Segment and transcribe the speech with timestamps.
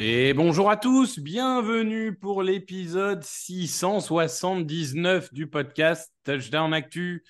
[0.00, 7.24] Et bonjour à tous, bienvenue pour l'épisode 679 du podcast Touchdown Actu.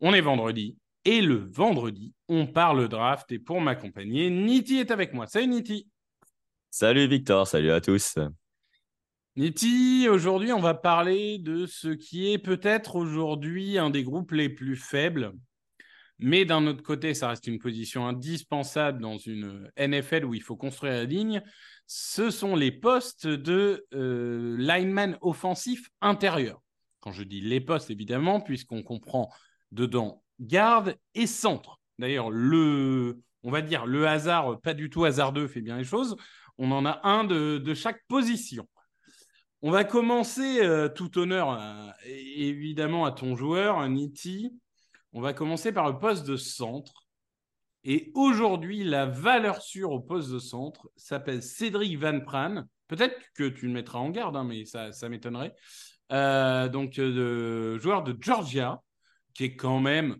[0.00, 5.14] On est vendredi et le vendredi, on parle draft et pour m'accompagner, Niti est avec
[5.14, 5.26] moi.
[5.26, 5.88] Salut Niti.
[6.70, 8.16] Salut Victor, salut à tous.
[9.34, 14.48] Niti, aujourd'hui on va parler de ce qui est peut-être aujourd'hui un des groupes les
[14.48, 15.32] plus faibles
[16.22, 20.56] mais d'un autre côté, ça reste une position indispensable dans une NFL où il faut
[20.56, 21.42] construire la ligne.
[21.86, 26.62] Ce sont les postes de euh, lineman offensif intérieur.
[27.00, 29.30] Quand je dis les postes, évidemment, puisqu'on comprend
[29.72, 31.80] dedans garde et centre.
[31.98, 36.16] D'ailleurs, le, on va dire le hasard, pas du tout hasardeux, fait bien les choses.
[36.58, 38.68] On en a un de, chaque position.
[39.62, 44.52] On va commencer euh, tout honneur, évidemment, à ton joueur, Niti.
[45.12, 47.06] On va commencer par le poste de centre.
[47.84, 52.64] Et aujourd'hui, la valeur sûre au poste de centre s'appelle Cédric Van Pran.
[52.88, 55.54] Peut-être que tu le mettras en garde, hein, mais ça, m'étonnerait.
[56.12, 58.82] Euh, donc, euh, joueur de Georgia,
[59.34, 60.16] qui est quand même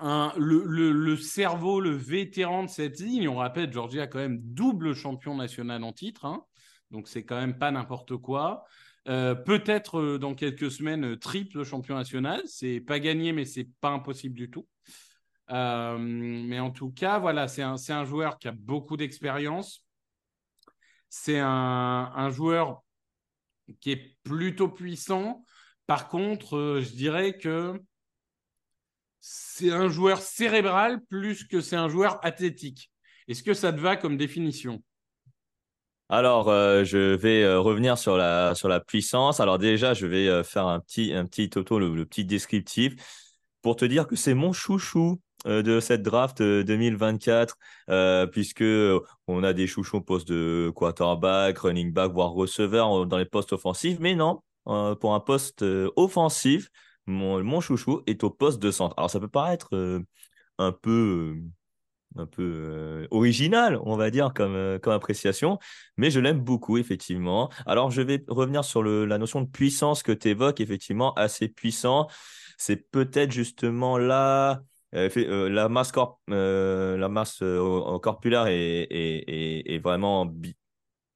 [0.00, 3.28] le, cerveau, le vétéran de cette ligne.
[3.28, 6.24] On rappelle, Georgia quand même double champion national en titre.
[6.24, 6.44] Hein.
[6.90, 8.64] Donc, c'est quand même pas n'importe quoi.
[9.08, 12.42] Euh, peut-être euh, dans quelques semaines, euh, triple champion national.
[12.46, 14.66] C'est pas gagné, mais c'est pas impossible du tout.
[15.48, 19.84] mais en tout cas, voilà, c'est un, un, joueur qui a beaucoup d'expérience.
[21.08, 22.82] C'est un, un, joueur
[23.80, 25.44] qui est plutôt puissant.
[25.86, 27.80] Par contre, je dirais que
[29.20, 32.90] c'est un joueur cérébral plus que c'est un joueur athlétique.
[33.28, 34.82] Est-ce que ça te va comme définition?
[36.08, 39.40] Alors, euh, je vais euh, revenir sur la, sur la puissance.
[39.40, 42.94] Alors déjà, je vais euh, faire un petit, un petit toto, le, petit descriptif,
[43.62, 47.56] pour te dire que c'est mon chouchou de cette draft 2024,
[48.32, 48.64] puisque
[49.28, 53.52] on a des chouchous au poste de quarterback, running back, voire receveur dans les postes
[53.52, 53.98] offensifs.
[54.00, 56.68] Mais non, pour un poste offensif,
[57.06, 58.94] mon, mon chouchou est au poste de centre.
[58.96, 59.70] Alors, ça peut paraître
[60.58, 61.36] un peu
[62.18, 65.58] un peu euh, original, on va dire, comme, euh, comme appréciation,
[65.96, 67.50] mais je l'aime beaucoup, effectivement.
[67.66, 72.08] Alors, je vais revenir sur la notion de puissance que tu évoques, effectivement, assez puissant.
[72.58, 74.62] C'est peut-être justement là,
[74.94, 75.92] euh, la masse,
[76.28, 77.42] la masse
[78.02, 80.32] corpulaire est, est, est, vraiment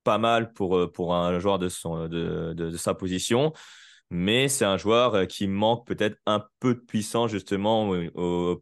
[0.05, 3.53] pas mal pour, pour un joueur de, son, de, de sa position
[4.11, 7.93] mais c'est un joueur euh, qui manque peut-être un peu de puissance justement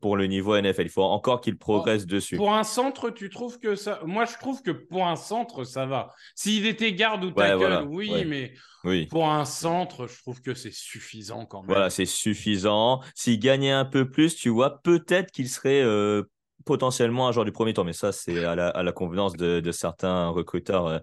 [0.01, 0.83] pour le niveau NFL.
[0.83, 2.37] Il faut encore qu'il progresse dessus.
[2.37, 5.87] Pour un centre, tu trouves que ça Moi, je trouve que pour un centre, ça
[5.87, 6.13] va.
[6.35, 8.53] S'il était garde ou tackle, oui, mais
[8.85, 9.07] oui.
[9.07, 11.71] pour un centre, je trouve que c'est suffisant quand même.
[11.71, 13.01] Voilà, c'est suffisant.
[13.15, 16.25] S'il gagnait un peu plus, tu vois, peut-être qu'il serait euh,
[16.65, 20.87] potentiellement un joueur du premier tour, mais ça, c'est à la, convenance de, certains recruteurs.
[20.87, 20.99] Euh,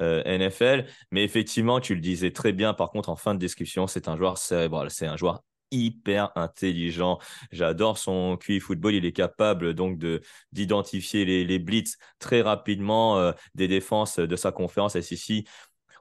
[0.00, 0.86] euh, NFL.
[1.10, 4.16] Mais effectivement, tu le disais très bien, par contre, en fin de description, c'est un
[4.16, 7.18] joueur cérébral, c'est un joueur hyper intelligent.
[7.52, 8.94] J'adore son QI football.
[8.94, 10.22] Il est capable donc de
[10.52, 15.44] d'identifier les, les blitz très rapidement euh, des défenses de sa conférence SEC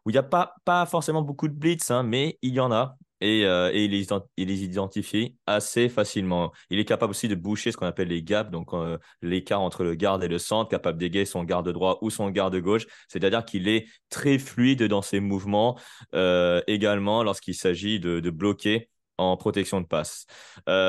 [0.06, 2.72] où il n'y a pas, pas forcément beaucoup de blitz, hein, mais il y en
[2.72, 6.52] a et, euh, et il, les, identifie assez facilement.
[6.70, 9.84] Il est capable aussi de boucher ce qu'on appelle les gaps, donc euh, l'écart entre
[9.84, 12.86] le garde et le centre, capable d'égayer son garde droit ou son garde gauche.
[13.08, 15.80] C'est-à-dire qu'il est très fluide dans ses mouvements,
[16.14, 20.28] euh, également lorsqu'il s'agit de, bloquer en protection de passe.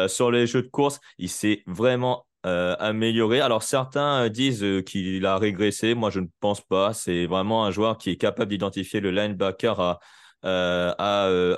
[0.09, 3.41] sur les jeux de course, il sait vraiment amélioré.
[3.41, 5.95] Alors certains disent qu'il a régressé.
[5.95, 6.93] Moi, je ne pense pas.
[6.95, 10.01] C'est vraiment un joueur qui est capable d'identifier le linebacker à,
[10.43, 10.95] à,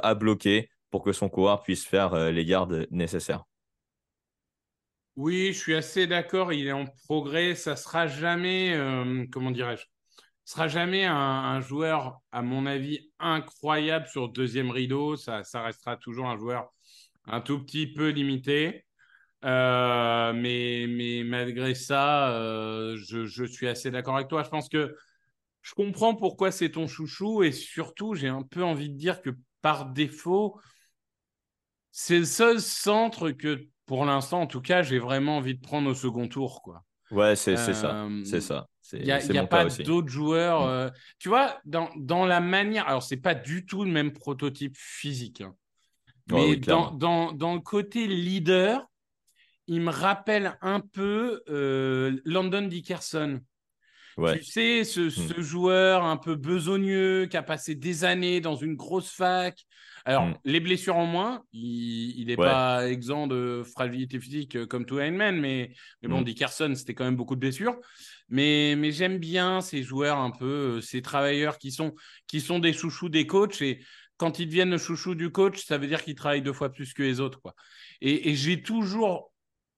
[0.03, 3.45] à bloquer pour que son coureur puisse faire les gardes nécessaires.
[5.17, 6.53] Oui, je suis assez d'accord.
[6.53, 7.55] Il est en progrès.
[7.55, 8.77] Ça sera jamais,
[9.31, 9.85] comment dirais-je,
[10.51, 15.17] sera jamais un, joueur, à mon avis, incroyable sur deuxième rideau.
[15.17, 16.73] Ça, restera toujours un joueur
[17.27, 18.85] un tout petit peu limité.
[19.45, 24.43] Euh, mais, malgré ça, euh, je, suis assez d'accord avec toi.
[24.43, 24.97] Je pense que
[25.63, 29.31] je comprends pourquoi c'est ton chouchou et surtout, j'ai un peu envie de dire que
[29.63, 30.59] par défaut,
[31.91, 35.91] c'est le seul centre que, pour l'instant, en tout cas, j'ai vraiment envie de prendre
[35.91, 36.63] au second tour.
[36.63, 36.85] Quoi.
[37.11, 37.75] Ouais, c'est ça.
[38.25, 38.67] C'est euh, ça.
[38.93, 40.67] Il n'y a, pas d'autres joueurs.
[40.67, 40.93] Mm.
[41.19, 42.89] tu vois, dans, dans, la manière.
[42.89, 45.43] Alors, c'est pas du tout le même prototype physique.
[45.43, 45.55] Hein.
[46.31, 48.85] mais dans, dans, dans, le côté leader,
[49.67, 53.41] il me rappelle un peu euh, London Dickerson.
[54.17, 55.41] Tu sais, ce, hmm.
[55.41, 59.65] joueur un peu besogneux qui a passé des années dans une grosse fac.
[60.05, 60.35] Alors, hmm.
[60.45, 65.39] les blessures en moins, il n'est pas exempt de fragilité physique euh, comme tout Man,
[65.39, 65.73] mais,
[66.03, 66.25] mais bon, hmm.
[66.25, 67.77] Dickerson, c'était quand même beaucoup de blessures.
[68.29, 71.95] Mais, mais j'aime bien ces joueurs un peu, euh, ces travailleurs qui sont,
[72.27, 73.61] qui sont des chouchous des coachs.
[73.61, 73.85] Et
[74.17, 76.93] quand ils deviennent le chouchou du coach, ça veut dire qu'ils travaillent deux fois plus
[76.95, 77.41] que les autres.
[77.41, 77.55] Quoi.
[78.01, 79.33] Et, et j'ai toujours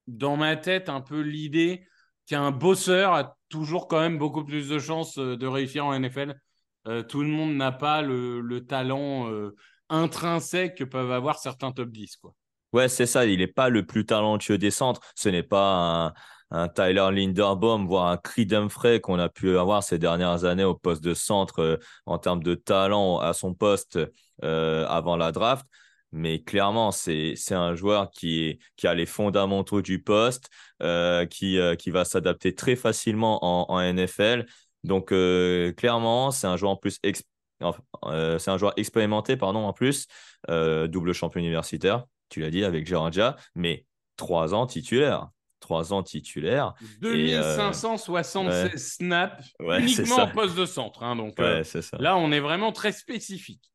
[0.06, 1.86] dans ma tête un peu l'idée
[2.32, 6.34] qu'un bosseur a toujours quand même beaucoup plus de chances euh, de réussir en NFL.
[6.88, 9.54] Euh, tout le monde n'a pas le, talent euh,
[9.90, 12.16] intrinsèque que peuvent avoir certains top 10.
[12.16, 12.32] Quoi.
[12.72, 13.26] Ouais, c'est ça.
[13.26, 15.02] Il n'est pas le plus talentueux des centres.
[15.14, 16.14] Ce n'est pas
[16.50, 20.74] un, Tyler Linderbaum, voire un Creed Humphrey qu'on a pu avoir ces dernières années au
[20.74, 23.98] poste de centre en termes de talent à son poste
[24.42, 25.66] avant la draft
[26.12, 30.50] mais clairement, c'est un joueur qui, qui a les fondamentaux du poste,
[30.82, 34.44] euh, qui, euh, qui va s'adapter très facilement en, en NFL.
[34.84, 36.98] Donc, euh, clairement, c'est un joueur en plus
[38.38, 40.08] c'est un joueur expérimenté, pardon, en plus,
[40.48, 43.86] double champion universitaire, tu l'as dit, avec Georgia, mais
[44.16, 45.28] trois ans titulaire.
[45.60, 46.74] Trois ans titulaire.
[47.00, 51.04] 2576 snaps uniquement en poste de centre.
[51.04, 51.38] Hein, donc
[52.00, 53.71] là, on est vraiment très spécifique.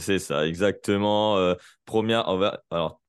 [0.00, 1.36] C'est ça, exactement.
[1.36, 1.54] Euh,
[1.84, 2.28] première,
[2.70, 3.00] alors,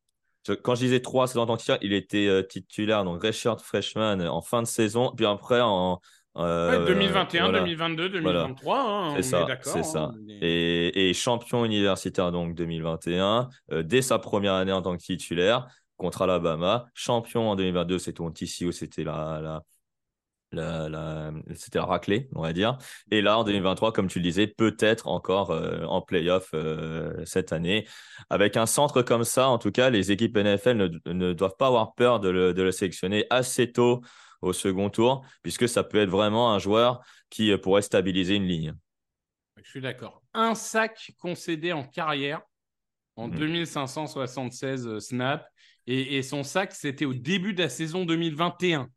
[0.64, 4.62] quand je disais trois saisons entières, il était euh, titulaire, donc Richard Freshman en fin
[4.62, 6.00] de saison, puis après en.
[6.36, 10.06] 2021, 2022, 2023, c'est ça, C'est ça.
[10.06, 15.68] Hein, et, champion universitaire donc 2021, euh, dès sa première année en tant que titulaire
[15.96, 16.88] contre Alabama.
[16.96, 19.64] Champion en 2022, c'était au TCU, c'était la, la,
[20.54, 22.78] la, c'était la raclée, on va dire.
[23.12, 27.52] Et là, en 2023, comme tu le disais, peut-être encore euh, en playoff euh, cette
[27.54, 27.88] année.
[28.30, 31.96] Avec un centre comme ça, en tout cas, les équipes NFL ne, doivent pas avoir
[31.96, 34.02] peur de le, sélectionner assez tôt
[34.42, 38.48] au second tour, puisque ça peut être vraiment un joueur qui euh, pourrait stabiliser une
[38.48, 38.74] ligne.
[39.62, 40.22] Je suis d'accord.
[40.34, 42.42] Un sac concédé en carrière
[43.16, 45.00] en 2576 mmh.
[45.00, 45.46] snaps.
[45.86, 48.90] Et, et son sac, c'était au début de la saison 2021.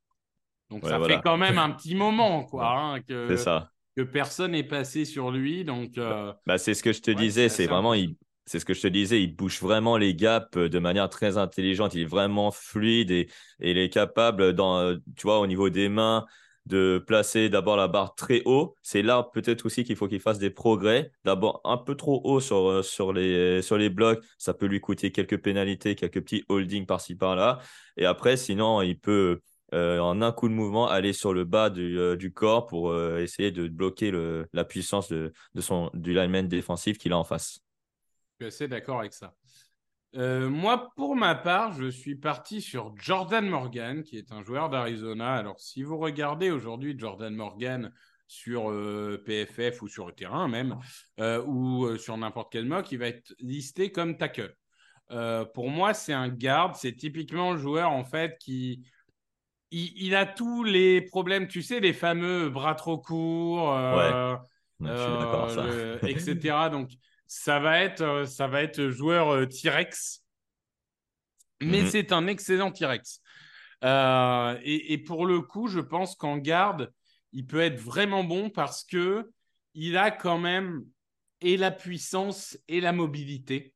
[0.71, 3.71] Donc ça fait quand même un petit moment quoi, hein, que, ça.
[3.97, 5.65] que personne n'est passé sur lui.
[5.65, 8.17] Donc, euh, bah, c'est ce que je te disais, c'est vraiment, il,
[8.47, 11.95] c'est ce que je te disais, il bouge vraiment les gaps de manière très intelligente,
[11.95, 13.29] il est vraiment fluide et,
[13.61, 16.27] et il est capable, dans, tu vois, au niveau des mains,
[16.67, 18.75] de placer d'abord la barre très haut.
[18.83, 21.13] C'est là peut-être aussi qu'il faut qu'il fasse des progrès.
[21.25, 25.13] D'abord un peu trop haut sur, sur, les, sur les blocs, ça peut lui coûter
[25.13, 27.61] quelques pénalités, quelques petits holdings par-ci par-là.
[27.97, 29.41] Et après, sinon, il peut
[29.75, 33.19] euh, en un coup de mouvement, aller sur le bas du, euh, corps pour euh,
[33.19, 34.13] essayer de bloquer
[34.53, 37.61] la puissance de, son, du lineman défensif qu'il a en face.
[38.39, 39.35] Je suis assez d'accord avec ça.
[40.15, 45.35] moi, pour ma part, je suis parti sur Jordan Morgan, qui est un joueur d'Arizona.
[45.35, 47.93] Alors, si vous regardez aujourd'hui Jordan Morgan
[48.29, 48.73] sur
[49.25, 50.79] PFF ou sur le terrain même,
[51.47, 54.55] ou sur n'importe quel mock, il va être listé comme tackle.
[55.55, 56.77] pour moi, c'est un garde.
[56.77, 58.87] C'est typiquement le joueur en fait qui
[59.71, 64.37] il, a tous les problèmes, tu sais, les fameux bras trop courts, euh,
[64.83, 66.69] euh, etc.
[66.71, 66.91] Donc,
[67.27, 70.23] ça va être, euh, ça va être joueur T-Rex,
[71.61, 71.89] mais mhm.
[71.89, 73.21] c'est un excellent T-Rex.
[73.83, 76.93] Et, pour le coup, je pense qu'en garde,
[77.33, 79.31] il peut être vraiment bon parce que
[79.75, 80.85] il a quand même
[81.43, 83.75] et la puissance et la mobilité.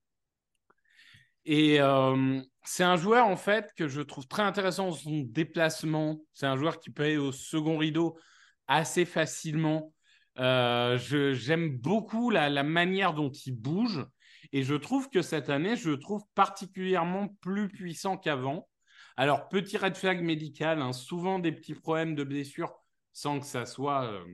[1.45, 6.21] Et euh, c'est un joueur, en fait, que je trouve très intéressant dans son déplacement.
[6.33, 8.19] C'est un joueur qui peut aller au second rideau
[8.67, 9.93] assez facilement.
[10.39, 14.05] Euh, j'aime beaucoup la, manière dont il bouge.
[14.53, 18.69] Et je trouve que cette année, je le trouve particulièrement plus puissant qu'avant.
[19.17, 22.75] Alors, petit red flag médical, hein, souvent des petits problèmes de blessure
[23.13, 24.25] sans que ça soit euh,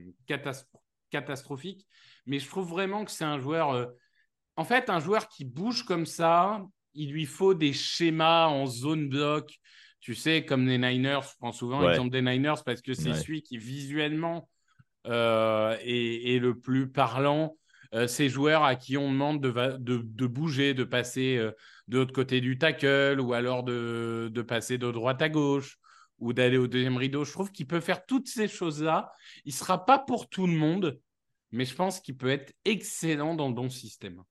[1.11, 1.85] catastrophique.
[2.25, 3.71] Mais je trouve vraiment que c'est un joueur.
[3.71, 3.85] Euh,
[4.55, 6.63] en fait, un joueur qui bouge comme ça,
[6.97, 9.59] il lui faut des schémas en zone bloc.
[9.99, 13.41] Tu sais, comme les Niners, je prends souvent l'exemple des Niners parce que c'est celui
[13.41, 14.49] qui visuellement
[15.05, 17.57] euh, est, le plus parlant.
[18.07, 21.37] ces joueurs à qui on demande de, de, bouger, de passer
[21.87, 25.77] de l'autre côté du tackle ou alors de, de passer de droite à gauche
[26.19, 27.25] ou d'aller au deuxième rideau.
[27.25, 29.11] Je trouve qu'il peut faire toutes ces choses-là.
[29.45, 30.99] Il ne sera pas pour tout le monde,
[31.51, 34.23] mais je pense qu'il peut être excellent dans le bon système.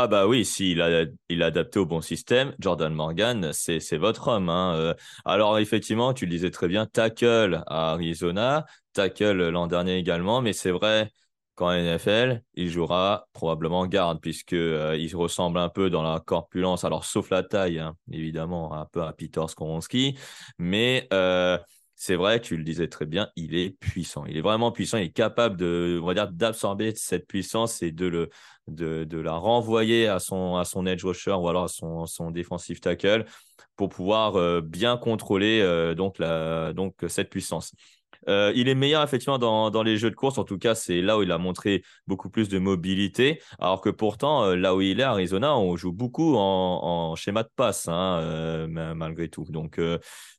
[0.00, 4.28] Ah bah oui, s'il a, il a adapté au bon système, Jordan Morgan, c'est, votre
[4.28, 4.48] homme.
[4.48, 4.76] Hein.
[4.76, 10.40] Euh, alors effectivement, tu le disais très bien, tackle à Arizona, tackle l'an dernier également,
[10.40, 11.10] mais c'est vrai,
[11.56, 16.84] qu'en NFL, il jouera probablement garde, puisqu'il euh, il ressemble un peu dans la corpulence,
[16.84, 20.16] alors sauf la taille, hein, évidemment, un peu à Peter Skoronski,
[20.58, 21.58] mais euh,
[22.00, 24.24] c'est vrai, tu le disais très bien, il est puissant.
[24.26, 26.00] Il est vraiment puissant, il est capable de,
[26.30, 28.30] d'absorber cette puissance et de, le,
[28.68, 32.78] de, la renvoyer à son, à son edge rusher ou alors à son, son defensive
[32.78, 33.24] tackle
[33.74, 35.60] pour pouvoir euh, bien contrôler
[35.96, 37.72] donc, la, donc cette puissance.
[38.26, 40.38] Euh, il est meilleur effectivement dans, les jeux de course.
[40.38, 43.40] En tout cas, c'est là où il a montré beaucoup plus de mobilité.
[43.58, 47.50] Alors que pourtant, euh, là où il est, Arizona, on joue beaucoup en, schéma de
[47.54, 49.44] passe, hein, euh, malgré tout.
[49.48, 49.80] Donc,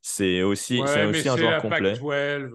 [0.02, 1.94] c'est aussi, aussi un joueur complet.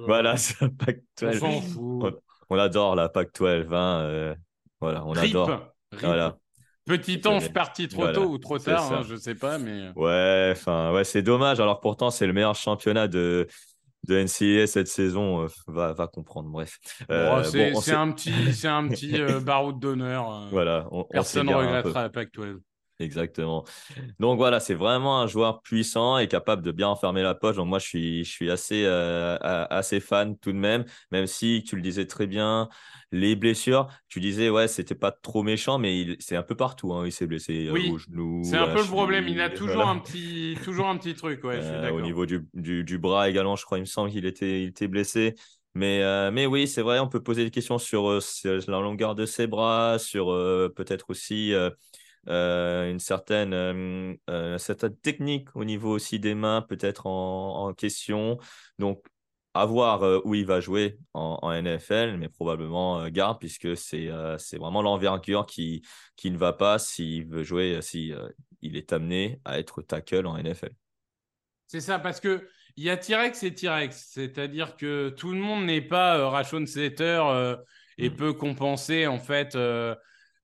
[0.06, 2.20] Voilà, c'est la Pac-12.
[2.50, 3.74] On, adore la Pac-12.
[3.74, 4.36] Hein,
[4.80, 5.74] voilà, on adore.
[6.02, 6.38] Voilà.
[6.86, 9.90] Petit ange parti trop tôt ou trop tard, hein, je ne sais pas, mais.
[9.96, 11.60] Ouais, enfin, ouais, c'est dommage.
[11.60, 13.48] Alors pourtant, c'est le meilleur championnat de,
[14.08, 16.50] de NCAA cette saison euh, va, va comprendre.
[16.50, 16.78] Bref.
[17.10, 20.48] Euh, c'est un petit, un petit euh, baroud d'honneur.
[20.52, 20.88] voilà.
[21.10, 22.60] Personne ne regrettera la Pac-12.
[23.00, 23.66] Exactement.
[24.20, 27.58] Donc voilà, c'est vraiment un joueur puissant et capable de bien enfermer la poche.
[27.58, 31.76] Donc moi, je suis, je suis assez, assez fan tout de même, même si tu
[31.76, 32.70] le disais très bien,
[33.12, 36.94] les blessures, tu disais, ouais, c'était pas trop méchant, mais c'est un peu partout.
[36.94, 37.06] Hein.
[37.06, 37.90] Il s'est blessé oui.
[37.92, 38.42] au genou.
[38.44, 39.28] C'est un peu le problème.
[39.28, 41.44] Il a toujours, un, petit, toujours un petit truc.
[41.44, 44.26] Ouais, euh, au niveau du, du, du, bras également, je crois, il me semble qu'il
[44.26, 45.36] était, il était blessé.
[45.76, 49.16] Mais, euh, mais oui, c'est vrai, on peut poser des questions sur, euh, la longueur
[49.16, 50.28] de ses bras, sur
[50.76, 51.54] peut-être aussi
[52.28, 54.18] une, certaine,
[54.58, 58.38] certaine technique au niveau aussi des mains, peut-être en, en question.
[58.80, 59.04] Donc,
[59.56, 64.10] à voir euh, où il va jouer en, NFL, mais probablement euh, garde, puisque c'est
[64.10, 65.82] euh, c'est vraiment l'envergure qui,
[66.18, 68.14] qui ne va pas s'il veut jouer, si
[68.62, 70.72] il est amené à être tackle en NFL.
[71.68, 75.66] C'est ça, parce que il y a T-Rex et T-Rex, c'est-à-dire que tout le monde
[75.66, 77.56] n'est pas Rashon Slater
[77.98, 78.16] et mm.
[78.18, 79.58] peut compenser en fait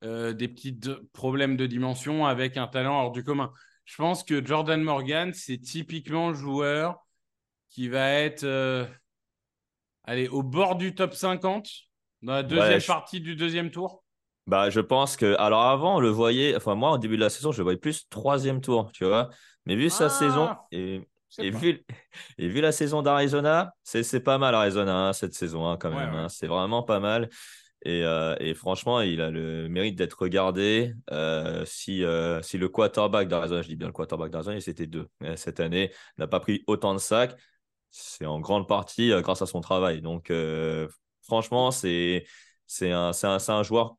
[0.02, 0.80] des petits
[1.14, 3.52] problèmes de dimension avec un talent hors du commun.
[3.86, 7.06] Je pense que Jordan Morgan, c'est typiquement le joueur
[7.70, 8.90] qui va être
[10.04, 11.70] allez, au bord du top 50
[12.22, 14.04] dans la deuxième partie du deuxième tour
[14.48, 15.36] bah, je pense que.
[15.40, 16.56] Alors, avant, on le voyait.
[16.56, 19.30] Enfin, moi, au début de la saison, je le voyais plus troisième tour, tu vois.
[19.66, 21.86] Mais vu sa saison ah, et, et vu,
[22.38, 26.14] et vu la saison d'Arizona, c'est pas mal Arizona hein, cette saison, hein, quand même.
[26.14, 26.28] Hein.
[26.28, 27.30] C'est vraiment pas mal.
[27.84, 30.94] Et, euh, et, franchement, il a le mérite d'être regardé.
[31.12, 35.10] Euh, si, euh, si le quarterback d'Arizona, je dis bien le quarterback d'Arizona, c'était deux
[35.36, 37.36] cette année, n'a pas pris autant de sacs,
[37.90, 40.02] c'est en grande partie grâce à son travail.
[40.02, 40.32] Donc,
[41.24, 42.26] franchement, c'est
[42.82, 43.98] un, un, un, joueur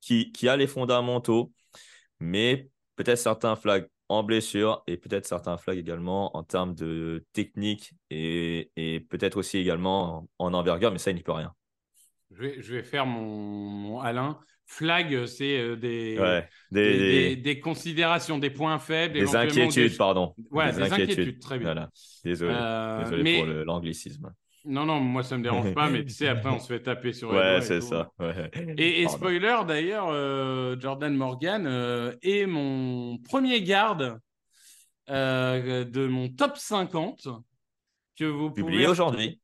[0.00, 1.52] qui, qui, a les fondamentaux,
[2.20, 7.94] mais peut-être certains flags en blessure et peut-être certains flags également en termes de technique
[8.10, 11.54] et, et peut-être aussi également en, envergure, mais ça, il n'y peut rien.
[12.34, 14.38] Je vais, je vais faire mon, mon Alain.
[14.66, 16.18] Flag, c'est euh, des,
[16.70, 19.14] des, des, considérations, des points faibles.
[19.14, 20.34] Des inquiétudes, pardon.
[20.50, 21.38] Ouais, des, inquiétudes.
[21.38, 21.88] très bien.
[22.24, 24.32] Désolé, euh, Désolé pour l'anglicisme.
[24.64, 27.12] Non, non, moi ça me dérange pas, mais tu sais, après on se fait taper
[27.12, 28.10] sur les Ouais, c'est ça.
[28.78, 34.18] Et, spoiler d'ailleurs, euh, Jordan Morgan est mon premier garde
[35.08, 37.28] de mon top 50
[38.18, 39.40] que vous Publié aujourd'hui.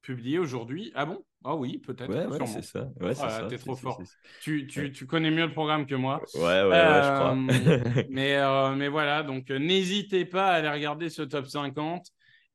[0.00, 0.90] Publié aujourd'hui.
[0.94, 1.22] Ah bon?
[1.44, 2.08] Ah oui, peut-être.
[2.10, 2.88] Ouais, c'est ça.
[3.00, 4.00] Ouais, ah, T'es trop fort.
[4.40, 6.20] Tu, tu, tu, connais mieux le programme que moi.
[6.34, 7.36] Ouais, ouais, je crois.
[7.36, 12.06] Euh, mais, euh, mais voilà, donc euh, n'hésitez pas à aller regarder ce top 50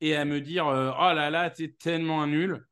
[0.02, 2.66] et à me dire Oh là là, t'es tellement un nul.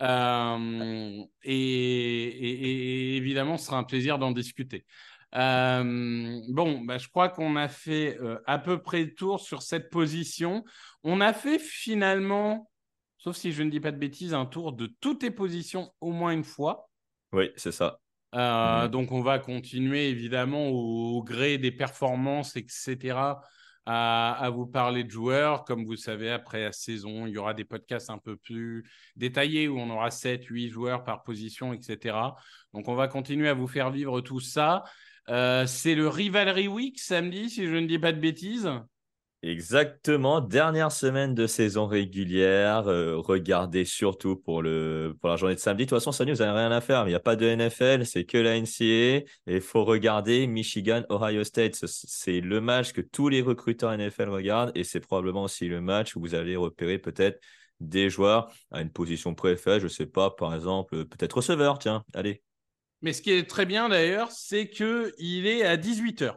[0.00, 4.84] Et, et, évidemment, ce sera un plaisir d'en discuter.
[5.32, 10.64] bon, bah, je crois qu'on a fait à peu près le tour sur cette position.
[11.04, 12.70] On a fait finalement
[13.20, 16.10] sauf si je ne dis pas de bêtises, un tour de toutes tes positions au
[16.10, 16.90] moins une fois.
[17.32, 18.00] Oui, c'est ça.
[18.34, 18.90] Euh, mhm.
[18.90, 23.38] Donc, on va continuer évidemment au, gré des performances, etc.,
[23.86, 25.64] à, vous parler de joueurs.
[25.64, 29.68] Comme vous savez, après la saison, il y aura des podcasts un peu plus détaillés
[29.68, 32.16] où on aura 7, 8 joueurs par position, etc.
[32.72, 34.84] Donc, on va continuer à vous faire vivre tout ça.
[35.28, 38.70] Euh, c'est le Rivalry Week samedi, si je ne dis pas de bêtises.
[39.42, 42.88] Exactement, dernière semaine de saison régulière.
[42.88, 45.86] Euh, regardez surtout pour, le, pour la journée de samedi.
[45.86, 47.06] De toute façon, samedi, vous n'avez rien à faire.
[47.06, 49.24] Il n'y a pas de NFL, c'est que la NCAA.
[49.24, 51.74] Et il faut regarder Michigan, Ohio State.
[51.86, 54.72] C'est le match que tous les recruteurs NFL regardent.
[54.74, 57.40] Et c'est probablement aussi le match où vous allez repérer peut-être
[57.80, 59.80] des joueurs à une position préférée.
[59.80, 61.78] Je ne sais pas, par exemple, peut-être receveur.
[61.78, 62.42] Tiens, allez.
[63.00, 66.34] Mais ce qui est très bien d'ailleurs, c'est qu'il est à 18h.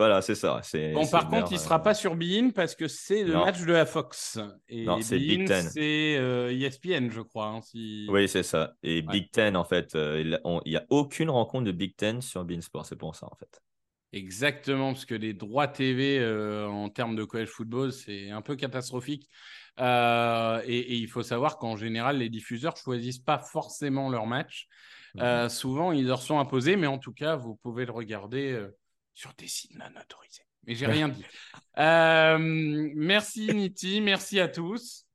[0.00, 0.62] Voilà, c'est ça.
[0.94, 3.60] Bon, par contre, il ne sera euh, pas sur Bein parce que c'est le match
[3.60, 4.38] de la Fox.
[4.66, 5.68] Et non, c'est Big Ten.
[5.68, 6.14] C'est
[6.54, 7.48] ESPN, euh, e je crois.
[7.48, 7.60] Hein,
[8.08, 8.72] oui, c'est ça.
[8.82, 12.46] Et Big Ten, en fait, euh, il n'y a aucune rencontre de Big Ten sur
[12.46, 12.86] Bein Sport.
[12.86, 13.60] C'est pour ça, en fait.
[14.14, 16.24] Exactement, parce que les droits TV
[16.64, 19.28] en termes de college football, c'est un peu catastrophique.
[19.78, 24.66] et, il faut savoir qu'en général, les diffuseurs choisissent pas forcément leur match.
[25.14, 25.50] Mhm.
[25.50, 28.66] souvent, ils leur sont imposés, mais en tout cas, vous pouvez le regarder
[29.20, 30.46] sur des sites non autorisés.
[30.66, 31.24] Mais j'ai rien dit.
[31.78, 35.06] Euh, merci Niti, merci à tous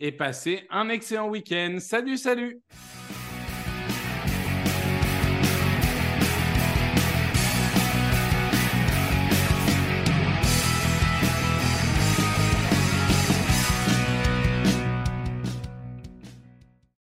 [0.00, 1.76] et passez un excellent week-end.
[1.78, 2.62] Salut, salut